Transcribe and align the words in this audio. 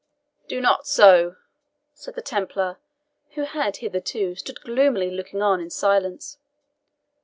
"Do 0.47 0.59
not 0.61 0.87
so," 0.87 1.35
said 1.93 2.15
the 2.15 2.23
Templar, 2.23 2.79
who 3.35 3.43
had 3.43 3.77
hitherto 3.77 4.33
stood 4.33 4.61
gloomily 4.61 5.11
looking 5.11 5.43
on 5.43 5.61
in 5.61 5.69
silence. 5.69 6.39